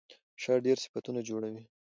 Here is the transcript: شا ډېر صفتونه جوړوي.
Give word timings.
شا 0.41 0.53
ډېر 0.65 0.77
صفتونه 0.83 1.19
جوړوي. 1.29 1.61